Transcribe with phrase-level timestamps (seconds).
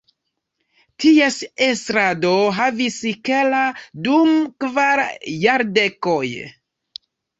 [1.03, 2.97] Ties estradon havis
[3.29, 4.33] Keller dum
[4.65, 5.03] kvar
[5.45, 6.27] jardekoj.